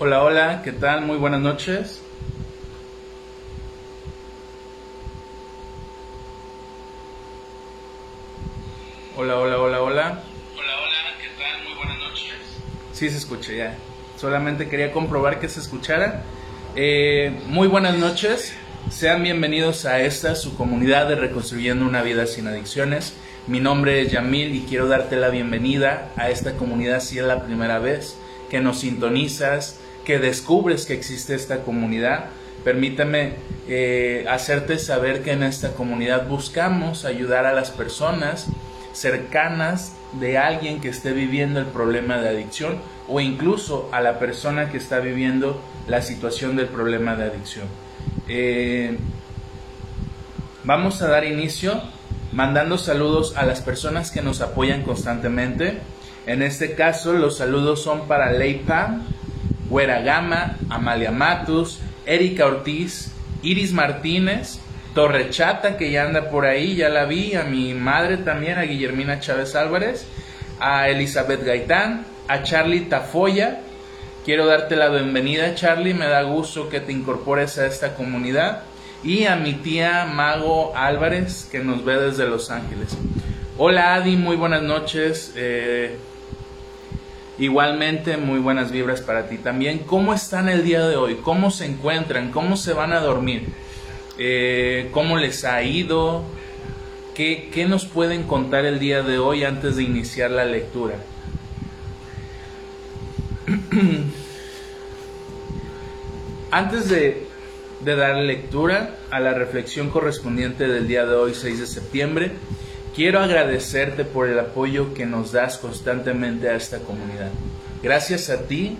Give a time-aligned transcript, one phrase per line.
[0.00, 1.00] Hola, hola, ¿qué tal?
[1.00, 2.00] Muy buenas noches.
[9.16, 10.22] Hola, hola, hola, hola.
[10.54, 11.64] Hola, hola, ¿qué tal?
[11.64, 12.36] Muy buenas noches.
[12.92, 13.76] Sí se escucha ya.
[14.16, 16.22] Solamente quería comprobar que se escuchara.
[16.76, 18.54] Eh, muy buenas noches.
[18.90, 23.14] Sean bienvenidos a esta, su comunidad de Reconstruyendo una Vida sin Adicciones.
[23.48, 27.42] Mi nombre es Yamil y quiero darte la bienvenida a esta comunidad si es la
[27.42, 28.16] primera vez
[28.48, 32.30] que nos sintonizas, que descubres que existe esta comunidad.
[32.64, 33.34] Permítame
[33.68, 38.46] eh, hacerte saber que en esta comunidad buscamos ayudar a las personas
[38.94, 44.70] cercanas de alguien que esté viviendo el problema de adicción o incluso a la persona
[44.70, 47.66] que está viviendo la situación del problema de adicción.
[48.28, 48.96] Eh,
[50.64, 51.82] vamos a dar inicio
[52.32, 55.80] mandando saludos a las personas que nos apoyan constantemente.
[56.24, 59.02] En este caso, los saludos son para Leipa,
[59.68, 64.58] Güera Gama, Amalia Matus, Erika Ortiz, Iris Martínez,
[64.94, 69.20] Torrechata, que ya anda por ahí, ya la vi, a mi madre también, a Guillermina
[69.20, 70.06] Chávez Álvarez,
[70.58, 73.60] a Elizabeth Gaitán, a Charlie Tafoya.
[74.24, 78.62] Quiero darte la bienvenida, Charlie, me da gusto que te incorpores a esta comunidad.
[79.04, 82.96] Y a mi tía Mago Álvarez, que nos ve desde Los Ángeles.
[83.56, 85.32] Hola Adi, muy buenas noches.
[85.36, 85.96] Eh,
[87.38, 89.78] igualmente, muy buenas vibras para ti también.
[89.80, 91.16] ¿Cómo están el día de hoy?
[91.22, 92.30] ¿Cómo se encuentran?
[92.30, 93.48] ¿Cómo se van a dormir?
[94.18, 96.24] Eh, cómo les ha ido,
[97.14, 100.94] ¿Qué, ¿Qué, nos pueden contar el día de hoy antes de iniciar la lectura.
[106.50, 107.26] antes de,
[107.84, 112.32] de dar lectura a la reflexión correspondiente del día de hoy, 6 de septiembre,
[112.98, 117.30] quiero agradecerte por el apoyo que nos das constantemente a esta comunidad.
[117.80, 118.76] Gracias a ti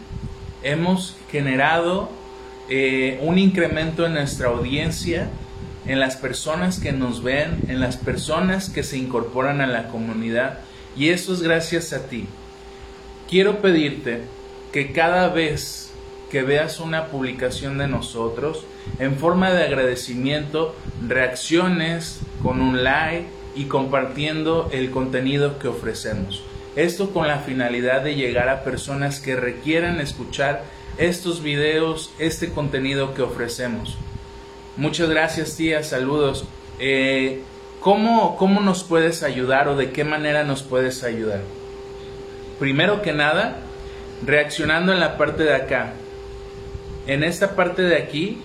[0.65, 2.11] hemos generado
[2.69, 5.29] eh, un incremento en nuestra audiencia,
[5.87, 10.59] en las personas que nos ven, en las personas que se incorporan a la comunidad
[10.97, 12.27] y eso es gracias a ti.
[13.31, 14.23] Quiero pedirte
[14.73, 15.93] que cada vez
[16.29, 18.65] que veas una publicación de nosotros,
[18.99, 20.75] en forma de agradecimiento,
[21.07, 26.45] reacciones con un like y compartiendo el contenido que ofrecemos.
[26.77, 30.63] Esto con la finalidad de llegar a personas que requieran escuchar
[30.97, 33.99] estos videos, este contenido que ofrecemos.
[34.77, 36.45] Muchas gracias tía, saludos.
[36.79, 37.43] Eh,
[37.81, 41.41] ¿cómo, ¿Cómo nos puedes ayudar o de qué manera nos puedes ayudar?
[42.61, 43.57] Primero que nada,
[44.25, 45.95] reaccionando en la parte de acá.
[47.09, 48.41] En esta parte de aquí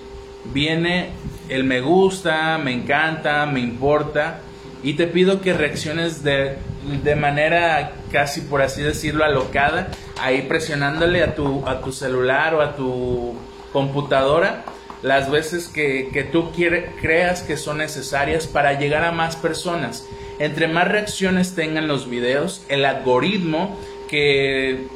[0.46, 1.12] viene
[1.50, 4.40] el me gusta, me encanta, me importa
[4.84, 6.58] y te pido que reacciones de,
[7.04, 9.90] de, manera casi por así decirlo alocada,
[10.20, 13.34] ahí presionándole a tu, a tu celular o a tu
[13.72, 14.66] computadora
[15.02, 20.08] las veces que, que tú quiere, creas que son necesarias para llegar a más personas.
[20.40, 23.78] Entre más reacciones tengan los videos, el algoritmo
[24.10, 24.88] que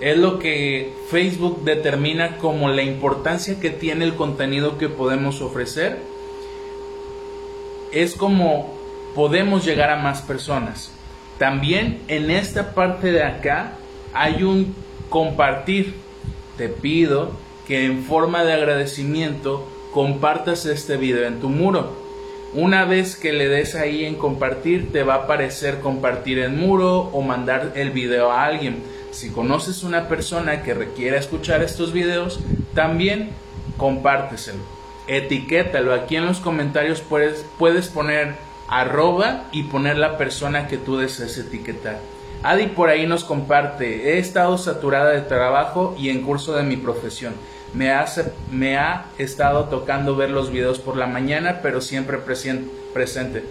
[0.00, 5.98] es lo que Facebook determina como la importancia que tiene el contenido que podemos ofrecer,
[7.92, 8.75] es como
[9.16, 10.92] podemos llegar a más personas.
[11.38, 13.72] También en esta parte de acá
[14.12, 14.74] hay un
[15.08, 15.94] compartir.
[16.58, 17.32] Te pido
[17.66, 21.96] que en forma de agradecimiento compartas este video en tu muro.
[22.52, 27.10] Una vez que le des ahí en compartir, te va a aparecer compartir en muro
[27.12, 28.82] o mandar el video a alguien.
[29.12, 32.40] Si conoces una persona que requiera escuchar estos videos,
[32.74, 33.30] también
[33.78, 34.62] compárteselo.
[35.08, 35.94] Etiquétalo.
[35.94, 41.38] Aquí en los comentarios puedes, puedes poner arroba y poner la persona que tú desees
[41.38, 41.98] etiquetar.
[42.42, 46.76] Adi por ahí nos comparte, he estado saturada de trabajo y en curso de mi
[46.76, 47.34] profesión.
[47.74, 48.06] Me ha,
[48.50, 53.44] me ha estado tocando ver los videos por la mañana, pero siempre presente.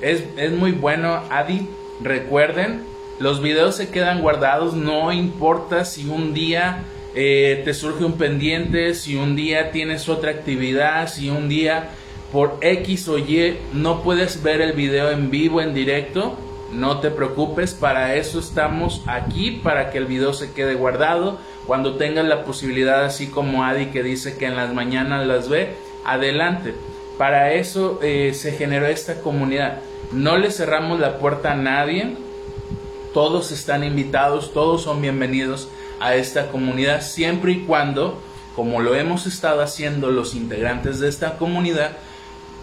[0.00, 1.68] Es, es muy bueno, Adi.
[2.02, 2.82] Recuerden,
[3.18, 6.84] los videos se quedan guardados, no importa si un día
[7.14, 11.90] eh, te surge un pendiente, si un día tienes otra actividad, si un día
[12.32, 16.36] por X o Y no puedes ver el video en vivo, en directo,
[16.72, 21.38] no te preocupes, para eso estamos aquí, para que el video se quede guardado.
[21.66, 25.74] Cuando tengas la posibilidad, así como Adi que dice que en las mañanas las ve,
[26.04, 26.74] adelante.
[27.18, 29.80] Para eso eh, se generó esta comunidad.
[30.12, 32.16] No le cerramos la puerta a nadie.
[33.12, 35.68] Todos están invitados, todos son bienvenidos
[35.98, 38.18] a esta comunidad, siempre y cuando,
[38.54, 41.92] como lo hemos estado haciendo los integrantes de esta comunidad,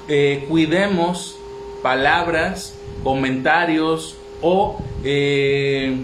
[0.07, 1.38] eh, cuidemos
[1.81, 2.74] palabras,
[3.04, 5.98] comentarios o eh,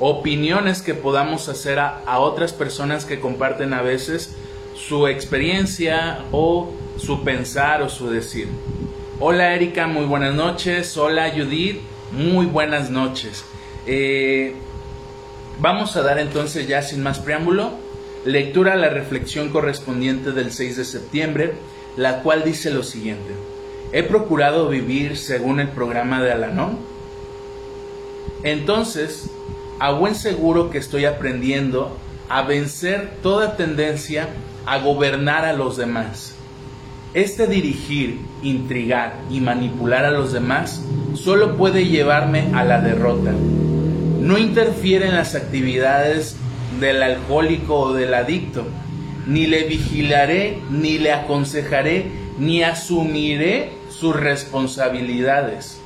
[0.00, 4.34] opiniones que podamos hacer a, a otras personas que comparten a veces
[4.74, 8.48] su experiencia o su pensar o su decir.
[9.20, 10.96] Hola Erika, muy buenas noches.
[10.96, 11.80] Hola Judith,
[12.12, 13.44] muy buenas noches.
[13.86, 14.54] Eh,
[15.58, 17.72] vamos a dar entonces ya sin más preámbulo
[18.24, 21.54] lectura a la reflexión correspondiente del 6 de septiembre,
[21.98, 23.34] la cual dice lo siguiente.
[23.92, 26.78] He procurado vivir según el programa de Alanón.
[28.44, 29.28] Entonces,
[29.80, 31.96] a buen seguro que estoy aprendiendo
[32.28, 34.28] a vencer toda tendencia
[34.64, 36.36] a gobernar a los demás.
[37.14, 40.80] Este dirigir, intrigar y manipular a los demás
[41.14, 43.32] solo puede llevarme a la derrota.
[43.32, 46.36] No interfiere en las actividades
[46.78, 48.66] del alcohólico o del adicto.
[49.28, 52.06] Ni le vigilaré, ni le aconsejaré,
[52.38, 55.78] ni asumiré sus responsabilidades.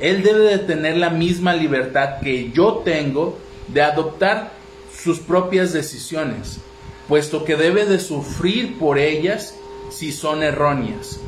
[0.00, 3.38] Él debe de tener la misma libertad que yo tengo
[3.68, 4.52] de adoptar
[4.94, 6.58] sus propias decisiones,
[7.08, 9.54] puesto que debe de sufrir por ellas
[9.90, 11.20] si son erróneas.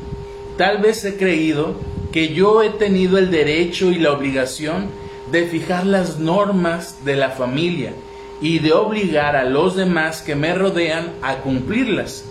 [0.59, 1.75] Tal vez he creído
[2.11, 4.89] que yo he tenido el derecho y la obligación
[5.31, 7.93] de fijar las normas de la familia
[8.41, 12.25] y de obligar a los demás que me rodean a cumplirlas.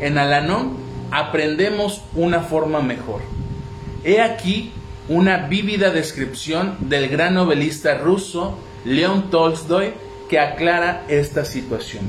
[0.00, 0.76] En Alanón
[1.10, 3.22] aprendemos una forma mejor.
[4.02, 4.72] He aquí
[5.08, 9.92] una vívida descripción del gran novelista ruso León Tolstoy
[10.28, 12.04] que aclara esta situación.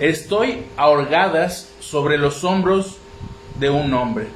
[0.00, 2.96] Estoy ahorgadas sobre los hombros
[3.58, 4.28] de un hombre,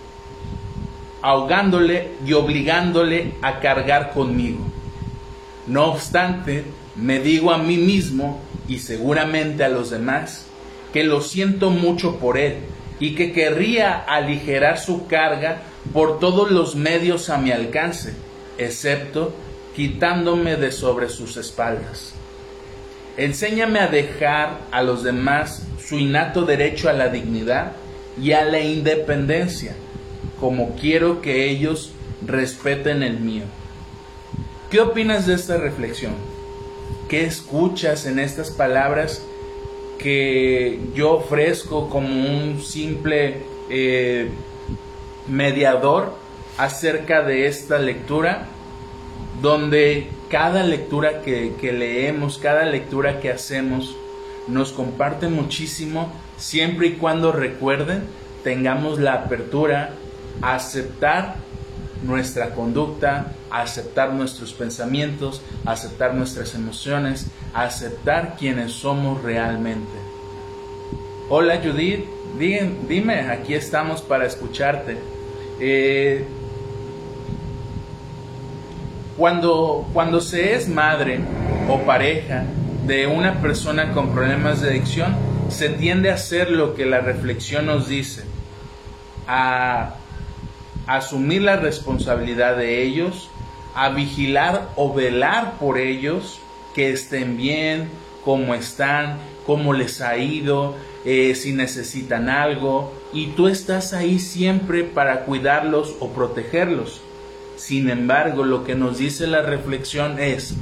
[1.23, 4.61] ahogándole y obligándole a cargar conmigo.
[5.67, 6.65] No obstante,
[6.97, 10.47] me digo a mí mismo y seguramente a los demás
[10.93, 12.59] que lo siento mucho por él
[13.01, 15.63] y que querría aligerar su carga
[15.93, 18.15] por todos los medios a mi alcance,
[18.59, 19.35] excepto
[19.75, 22.15] quitándome de sobre sus espaldas.
[23.17, 27.73] Enséñame a dejar a los demás su innato derecho a la dignidad
[28.21, 29.75] y a la independencia,
[30.41, 31.93] como quiero que ellos
[32.25, 33.45] respeten el mío.
[34.71, 36.34] ¿Qué opinas de esta reflexión?
[37.09, 39.23] ¿Qué escuchas en estas palabras
[39.99, 44.31] que yo ofrezco como un simple eh,
[45.29, 46.15] mediador
[46.59, 48.49] acerca de esta lectura?
[49.43, 53.97] Donde cada lectura que, que leemos, cada lectura que hacemos,
[54.49, 58.03] nos comparte muchísimo siempre y cuando recuerden
[58.43, 59.95] tengamos la apertura
[60.43, 61.37] a aceptar
[62.05, 69.93] nuestra conducta, aceptar nuestros pensamientos, aceptar nuestras emociones, aceptar quienes somos realmente.
[71.29, 72.05] Hola Judith,
[72.39, 74.99] dime, aquí estamos para escucharte.
[75.61, 76.25] Eh,
[79.17, 81.21] cuando, cuando se es madre
[81.69, 82.45] o pareja
[82.87, 85.15] de una persona con problemas de adicción,
[85.49, 88.25] se tiende a hacer lo que la reflexión nos dice,
[90.87, 93.29] asumir la responsabilidad de ellos,
[93.75, 96.41] a vigilar o velar por ellos,
[96.75, 97.89] que estén bien,
[98.25, 104.85] cómo están, cómo les ha ido, eh, si necesitan algo, y tú estás ahí siempre
[104.85, 107.01] para cuidarlos o protegerlos.
[107.57, 110.55] Sin embargo, lo que nos dice la reflexión es,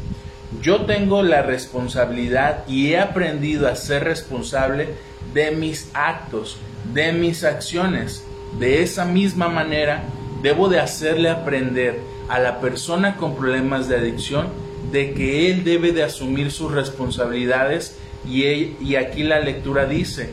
[0.61, 4.89] yo tengo la responsabilidad y he aprendido a ser responsable
[5.33, 6.59] de mis actos,
[6.93, 8.25] de mis acciones.
[8.59, 10.05] De esa misma manera,
[10.43, 14.49] debo de hacerle aprender a la persona con problemas de adicción
[14.91, 17.97] de que él debe de asumir sus responsabilidades
[18.29, 18.45] y,
[18.81, 20.31] y aquí la lectura dice,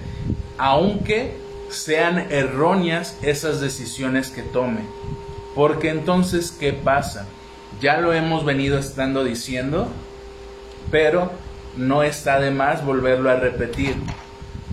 [0.57, 1.33] aunque
[1.69, 4.81] sean erróneas esas decisiones que tome.
[5.55, 7.27] Porque entonces, ¿qué pasa?
[7.81, 9.87] Ya lo hemos venido estando diciendo,
[10.91, 11.31] pero
[11.77, 13.95] no está de más volverlo a repetir.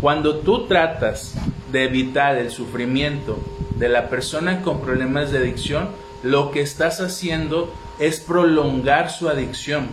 [0.01, 1.35] Cuando tú tratas
[1.73, 3.39] de evitar el sufrimiento
[3.77, 5.89] de la persona con problemas de adicción,
[6.23, 9.89] lo que estás haciendo es prolongar su adicción.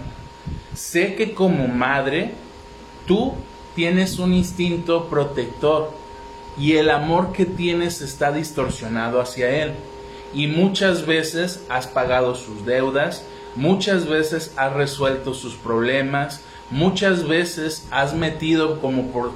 [0.74, 2.32] Sé que como madre,
[3.08, 3.34] tú
[3.76, 5.92] tienes un instinto protector
[6.58, 9.72] y el amor que tienes está distorsionado hacia él.
[10.34, 13.24] Y muchas veces has pagado sus deudas,
[13.56, 16.42] muchas veces has resuelto sus problemas,
[16.72, 19.32] muchas veces has metido como por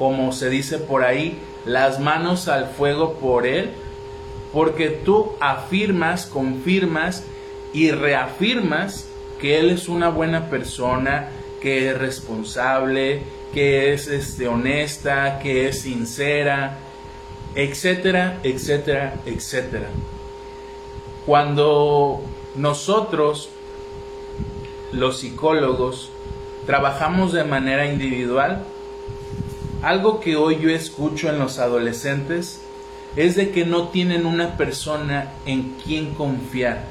[0.00, 3.72] como se dice por ahí, las manos al fuego por él,
[4.50, 7.22] porque tú afirmas, confirmas
[7.74, 11.28] y reafirmas que él es una buena persona,
[11.60, 16.78] que es responsable, que es este, honesta, que es sincera,
[17.54, 19.88] etcétera, etcétera, etcétera.
[21.26, 22.22] Cuando
[22.56, 23.50] nosotros
[24.92, 26.10] los psicólogos,
[26.64, 28.64] trabajamos de manera individual,
[29.82, 32.60] algo que hoy yo escucho en los adolescentes
[33.16, 36.84] es de que no tienen una persona en quien confiar,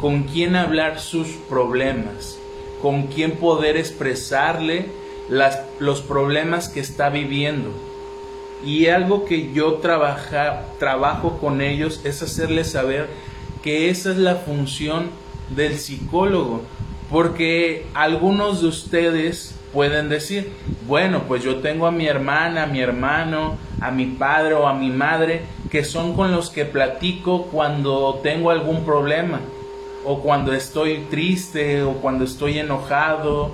[0.00, 2.38] con quien hablar sus problemas,
[2.80, 4.86] con quien poder expresarle
[5.78, 7.70] los problemas que está viviendo.
[8.64, 13.08] Y algo que yo trabaja, trabajo con ellos es hacerles saber
[13.62, 15.10] que esa es la función
[15.54, 16.62] del psicólogo,
[17.10, 20.52] porque algunos de ustedes pueden decir,
[20.86, 24.72] bueno, pues yo tengo a mi hermana, a mi hermano, a mi padre o a
[24.72, 29.38] mi madre, que son con los que platico cuando tengo algún problema,
[30.02, 33.50] o cuando estoy triste, o cuando estoy enojado,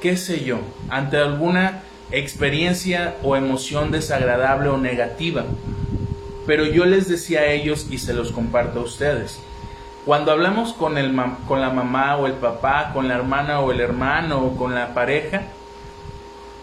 [0.00, 0.56] qué sé yo,
[0.88, 1.82] ante alguna
[2.12, 5.44] experiencia o emoción desagradable o negativa.
[6.46, 9.38] Pero yo les decía a ellos y se los comparto a ustedes.
[10.06, 11.14] Cuando hablamos con, el,
[11.46, 14.94] con la mamá o el papá, con la hermana o el hermano o con la
[14.94, 15.42] pareja,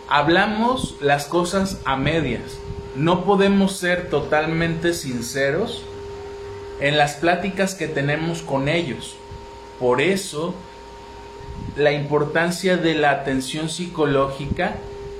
[0.07, 2.57] hablamos las cosas a medias.
[2.95, 5.83] No podemos ser totalmente sinceros
[6.79, 9.15] en las pláticas que tenemos con ellos.
[9.79, 10.53] Por eso,
[11.75, 14.75] la importancia de la atención psicológica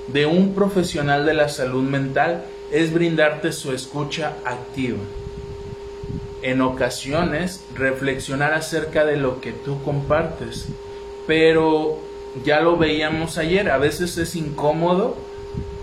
[0.08, 5.00] de un profesional de la salud mental es brindarte su escucha activa.
[6.42, 10.68] En ocasiones, reflexionar acerca de lo que tú compartes,
[11.25, 12.00] pero
[12.44, 15.18] ya lo veíamos ayer, a veces es incómodo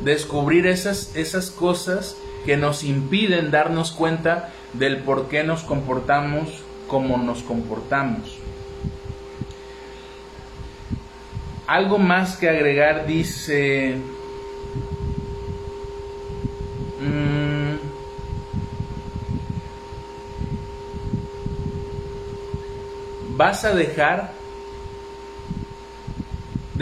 [0.01, 7.17] descubrir esas, esas cosas que nos impiden darnos cuenta del por qué nos comportamos como
[7.19, 8.39] nos comportamos.
[11.67, 13.97] Algo más que agregar dice...
[17.01, 17.77] Mm,
[23.37, 24.42] vas a dejar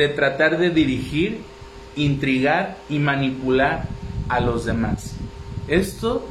[0.01, 1.43] de tratar de dirigir,
[1.95, 3.87] intrigar y manipular
[4.31, 5.15] a los demás.
[5.69, 6.25] Esto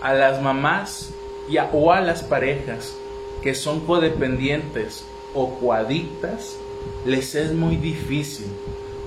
[0.00, 1.12] a las mamás
[1.50, 2.96] y o a las parejas
[3.42, 6.56] que son codependientes o coadictas
[7.04, 8.46] les es muy difícil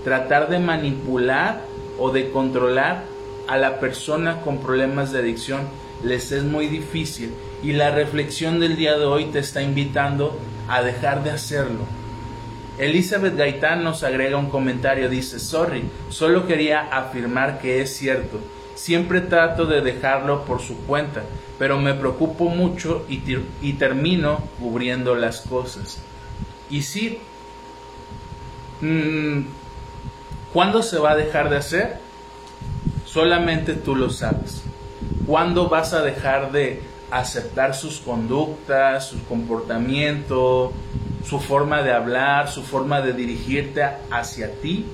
[0.04, 1.66] tratar de manipular
[1.98, 3.06] o de controlar
[3.48, 5.62] a la persona con problemas de adicción.
[6.04, 7.34] Les es muy difícil.
[7.64, 10.38] Y la reflexión del día de hoy te está invitando
[10.70, 11.99] a dejar de hacerlo
[12.80, 18.40] Elizabeth Gaitán nos agrega un comentario, dice, sorry, solo quería afirmar que es cierto.
[18.76, 21.24] Siempre trato de dejarlo por su cuenta,
[21.58, 25.98] pero me preocupo mucho y, termino cubriendo las cosas.
[26.70, 27.20] Y sí,
[28.80, 29.42] mm,
[30.54, 32.00] ¿cuándo se va a dejar de hacer?
[33.06, 34.64] Solamente tú lo sabes.
[35.26, 36.82] ¿Cuándo vas a dejar de
[37.12, 40.72] aceptar sus conductas, su comportamiento,
[41.28, 44.86] su forma de hablar, su forma de dirigirte hacia ti,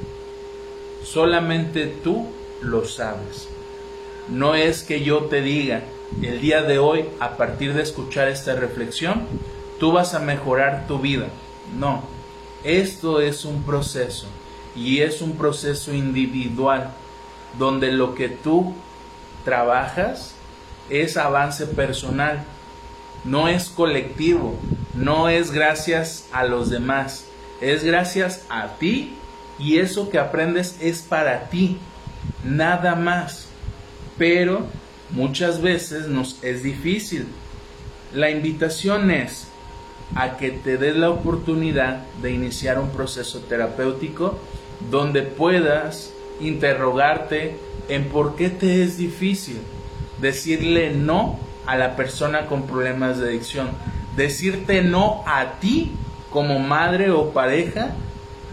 [1.03, 2.27] solamente tú
[2.62, 3.48] lo sabes.
[4.29, 5.84] No es que yo te diga
[6.22, 9.27] el día de hoy, a partir de escuchar esta reflexión,
[9.79, 11.27] tú vas a mejorar tu vida.
[11.77, 12.03] No,
[12.63, 14.27] esto es un proceso
[14.75, 16.91] y es un proceso individual
[17.58, 18.74] donde lo que tú
[19.44, 20.36] trabajas
[20.89, 22.44] es avance personal,
[23.25, 24.58] no es colectivo,
[24.94, 27.25] no es gracias a los demás,
[27.62, 29.15] es gracias a ti
[29.60, 31.77] y eso que aprendes es para ti,
[32.44, 33.48] nada más.
[34.17, 34.67] Pero
[35.12, 37.27] muchas veces nos es difícil.
[38.13, 39.48] La invitación es
[40.13, 44.38] a que te des la oportunidad de iniciar un proceso terapéutico
[44.91, 47.58] donde puedas interrogarte
[47.89, 49.58] en por qué te es difícil
[50.22, 53.69] decirle no a la persona con problemas de adicción.
[54.15, 55.91] Decirte no a ti
[56.29, 57.95] como madre o pareja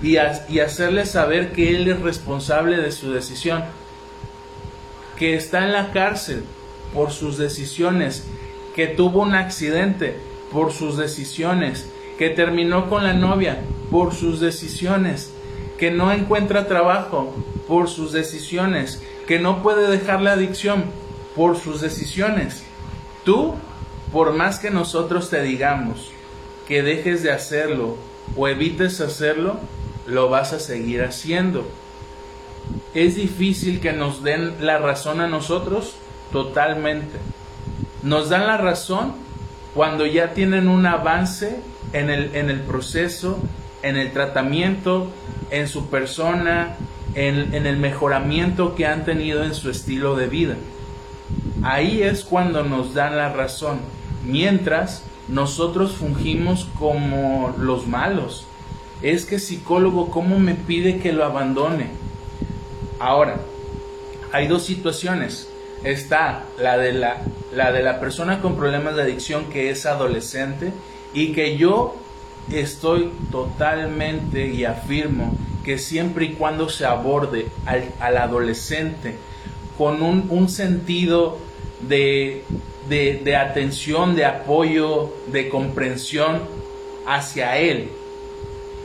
[0.03, 0.17] y,
[0.49, 3.65] y hacerle saber que él es responsable de su decisión,
[5.17, 6.45] que está en la cárcel
[6.93, 8.27] por sus decisiones,
[8.75, 10.17] que tuvo un accidente
[10.51, 11.89] por sus decisiones,
[12.19, 13.59] que terminó con la novia
[13.91, 15.33] por sus decisiones,
[15.79, 17.35] que no encuentra trabajo
[17.67, 20.85] por sus decisiones, que no puede dejar la adicción
[21.35, 22.65] por sus decisiones.
[23.25, 23.55] Tú
[24.13, 26.11] por más que nosotros te digamos
[26.69, 27.97] que dejes de hacerlo
[28.37, 29.59] o evites hacerlo,
[30.07, 31.67] lo vas a seguir haciendo.
[32.95, 35.97] ¿Es difícil que nos den la razón a nosotros?
[36.31, 37.19] Totalmente.
[38.03, 39.15] Nos dan la razón
[39.75, 41.61] cuando ya tienen un avance
[41.93, 43.39] en el, en el proceso,
[43.83, 45.11] en el tratamiento,
[45.51, 46.77] en su persona,
[47.15, 50.57] en, en el mejoramiento que han tenido en su estilo de vida.
[51.63, 53.81] Ahí es cuando nos dan la razón
[54.25, 58.47] mientras nosotros fungimos como los malos.
[59.03, 61.87] es que psicólogo, ¿cómo me pide que lo abandone?
[63.01, 63.37] Ahora,
[64.33, 65.49] hay dos situaciones.
[65.83, 70.73] Está la de la, la de la persona con problemas de adicción que es adolescente
[71.13, 71.97] y que yo
[72.51, 79.17] estoy totalmente y afirmo que siempre y cuando se aborde al, adolescente
[79.79, 81.39] con un, sentido
[81.89, 82.45] de,
[82.89, 86.41] de atención, de apoyo, de comprensión
[87.07, 87.89] hacia él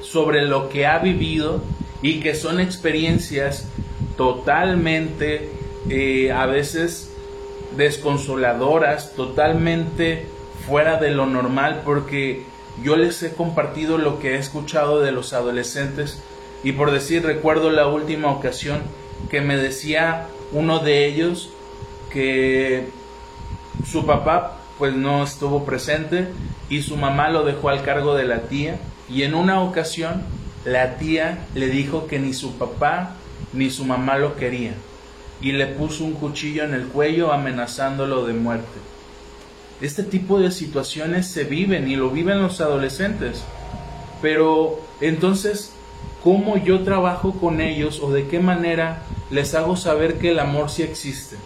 [0.02, 1.62] sobre lo que ha vivido
[2.02, 3.68] y que son experiencias
[4.16, 5.50] totalmente
[5.90, 7.12] eh, a veces
[7.76, 10.26] desconsoladoras, totalmente
[10.66, 12.44] fuera de lo normal, porque
[12.84, 16.22] yo les he compartido lo que he escuchado de los adolescentes.
[16.64, 18.82] Y por decir, recuerdo la última ocasión
[19.30, 21.50] que me decía uno de ellos
[22.18, 22.88] que
[23.88, 26.28] su papá pues no estuvo presente
[26.68, 30.24] y su mamá lo dejó al cargo de la tía y en una ocasión
[30.66, 33.12] la tía le dijo que ni su papá
[33.54, 34.74] ni su mamá lo querían
[35.42, 38.80] y le puso un cuchillo en el cuello amenazándolo de muerte.
[39.80, 43.44] Este tipo de situaciones se viven y lo viven los adolescentes.
[44.24, 45.72] Pero entonces,
[46.24, 50.72] ¿cómo yo trabajo con ellos o de qué manera les hago saber que el amor
[50.72, 51.38] sí existe?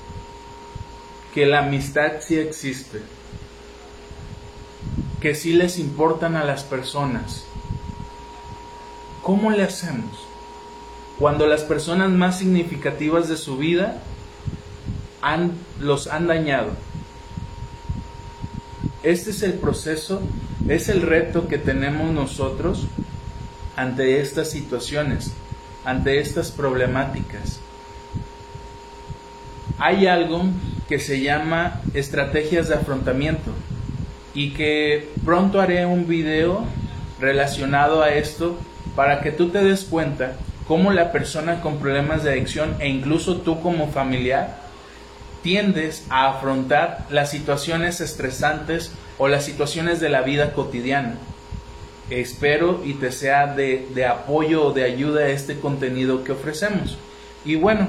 [1.34, 3.02] Que la amistad sí existe.
[5.22, 7.46] Que sí les importan a las personas.
[9.22, 10.18] ¿Cómo le hacemos?
[11.20, 14.02] Cuando las personas más significativas de su vida
[15.80, 16.72] los han dañado
[19.04, 20.22] este es el proceso,
[20.68, 22.86] es el reto que tenemos nosotros
[23.76, 25.32] ante estas situaciones,
[25.86, 27.60] ante estas problemáticas.
[29.80, 30.44] Hay algo
[30.92, 33.52] que se llama estrategias de afrontamiento
[34.34, 36.66] y que pronto haré un video
[37.18, 38.58] relacionado a esto
[38.94, 40.34] para que tú te des cuenta
[40.68, 44.58] cómo la persona con problemas de adicción e incluso tú como familiar
[45.44, 51.14] tiendes a afrontar las situaciones estresantes o las situaciones de la vida cotidiana.
[52.10, 56.98] Espero y te sea de, apoyo o de ayuda este contenido que ofrecemos.
[57.46, 57.88] Y bueno,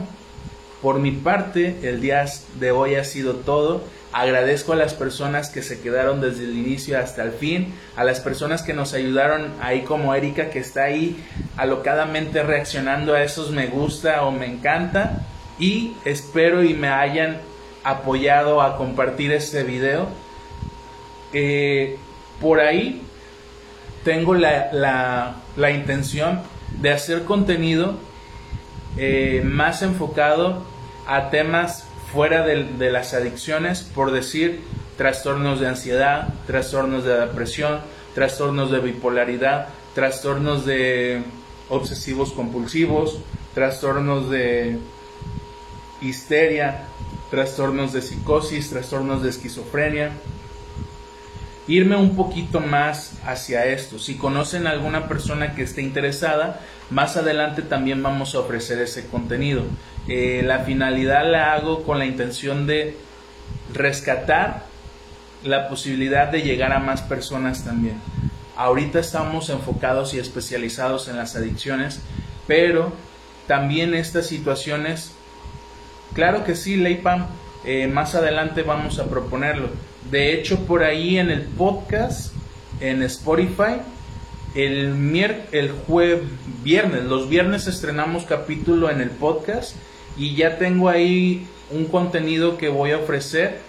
[0.82, 2.24] por mi parte, el día
[2.58, 3.84] de hoy ha sido todo.
[4.12, 8.20] Agradezco a las personas que se quedaron desde el inicio hasta el fin, a las
[8.20, 11.24] personas que nos ayudaron ahí como Erika que está ahí
[11.56, 15.24] alocadamente reaccionando a esos me gusta o me encanta
[15.58, 17.38] y espero y me hayan
[17.84, 20.08] apoyado a compartir este video.
[21.32, 21.96] Eh,
[22.40, 23.02] por ahí
[24.04, 25.36] tengo la,
[25.72, 26.40] intención
[26.80, 27.94] de hacer contenido
[28.98, 30.71] eh, más enfocado
[31.06, 34.60] a temas fuera de, las adicciones, por decir
[34.96, 37.80] trastornos de ansiedad, trastornos de depresión,
[38.14, 41.22] trastornos de bipolaridad, trastornos de
[41.70, 43.18] obsesivos compulsivos,
[43.54, 44.78] trastornos de
[46.02, 46.84] histeria,
[47.30, 50.12] trastornos de psicosis, trastornos de esquizofrenia.
[51.66, 53.98] Irme un poquito más hacia esto.
[53.98, 56.60] Si conocen a alguna persona que esté interesada,
[56.90, 59.62] más adelante también vamos a ofrecer ese contenido.
[60.08, 62.96] Eh, la finalidad la hago con la intención de
[63.72, 64.64] rescatar
[65.44, 68.00] la posibilidad de llegar a más personas también.
[68.56, 72.00] Ahorita estamos enfocados y especializados en las adicciones,
[72.46, 72.92] pero
[73.46, 75.12] también estas situaciones
[76.14, 77.26] Claro que sí, Leipam.
[77.64, 79.68] Eh, más adelante vamos a proponerlo.
[80.10, 82.34] De hecho, por ahí en el podcast,
[82.80, 83.80] en Spotify,
[84.54, 85.72] el, mier el
[86.62, 89.74] viernes, los viernes estrenamos capítulo en el podcast
[90.16, 93.60] y ya tengo ahí un contenido que voy a ofrecer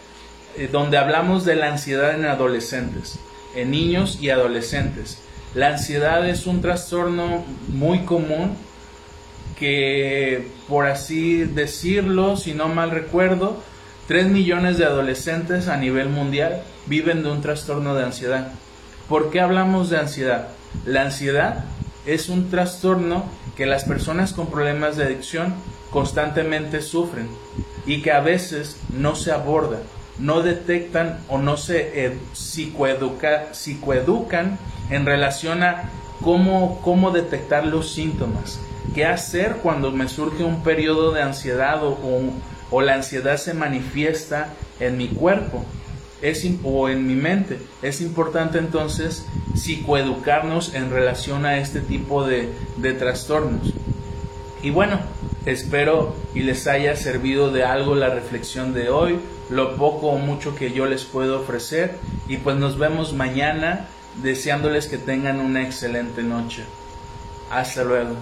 [0.57, 3.17] eh, donde hablamos de la ansiedad en adolescentes,
[3.55, 5.19] en niños y adolescentes.
[5.55, 8.55] La ansiedad es un trastorno muy común
[9.57, 13.63] que, por así decirlo, si no mal recuerdo,
[14.07, 18.51] 3 millones de adolescentes a nivel mundial viven de un trastorno de ansiedad.
[19.07, 20.49] ¿Por qué hablamos de ansiedad?
[20.85, 21.63] La ansiedad
[22.05, 25.53] es un trastorno que las personas con problemas de adicción
[25.91, 27.29] constantemente sufren
[27.85, 29.79] y que a veces no se aborda,
[30.19, 34.57] no detectan o no se psicoeducan
[34.89, 35.89] en relación a
[36.21, 38.59] cómo, cómo detectar los síntomas.
[38.95, 41.97] Qué hacer cuando me surge un periodo de ansiedad o,
[42.69, 45.63] o, la ansiedad se manifiesta en mi cuerpo
[46.23, 47.59] es, o en mi mente.
[47.81, 53.73] Es importante entonces psicoeducarnos en relación a este tipo de, de trastornos.
[54.63, 54.99] Y bueno,
[55.45, 60.55] espero y les haya servido de algo la reflexión de hoy, lo poco o mucho
[60.55, 61.97] que yo les puedo ofrecer.
[62.27, 63.89] Y pues nos vemos mañana
[64.21, 66.63] deseándoles que tengan una excelente noche.
[67.51, 68.15] Hasta luego.